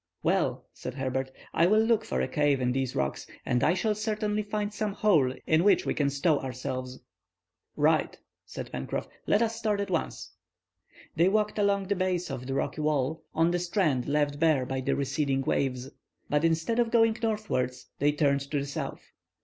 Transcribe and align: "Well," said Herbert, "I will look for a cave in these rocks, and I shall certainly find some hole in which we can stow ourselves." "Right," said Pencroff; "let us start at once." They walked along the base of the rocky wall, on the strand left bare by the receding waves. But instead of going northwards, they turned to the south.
"Well," 0.23 0.65
said 0.73 0.95
Herbert, 0.95 1.29
"I 1.53 1.67
will 1.67 1.77
look 1.83 2.03
for 2.03 2.21
a 2.21 2.27
cave 2.27 2.59
in 2.59 2.71
these 2.71 2.95
rocks, 2.95 3.27
and 3.45 3.63
I 3.63 3.75
shall 3.75 3.93
certainly 3.93 4.41
find 4.41 4.73
some 4.73 4.93
hole 4.93 5.31
in 5.45 5.63
which 5.63 5.85
we 5.85 5.93
can 5.93 6.09
stow 6.09 6.39
ourselves." 6.39 6.99
"Right," 7.75 8.17
said 8.43 8.71
Pencroff; 8.71 9.07
"let 9.27 9.43
us 9.43 9.55
start 9.55 9.79
at 9.79 9.91
once." 9.91 10.31
They 11.15 11.29
walked 11.29 11.59
along 11.59 11.85
the 11.85 11.95
base 11.95 12.31
of 12.31 12.47
the 12.47 12.55
rocky 12.55 12.81
wall, 12.81 13.21
on 13.35 13.51
the 13.51 13.59
strand 13.59 14.07
left 14.07 14.39
bare 14.39 14.65
by 14.65 14.81
the 14.81 14.95
receding 14.95 15.41
waves. 15.43 15.87
But 16.27 16.43
instead 16.43 16.79
of 16.79 16.89
going 16.89 17.17
northwards, 17.21 17.85
they 17.99 18.11
turned 18.11 18.41
to 18.49 18.57
the 18.57 18.65
south. 18.65 19.03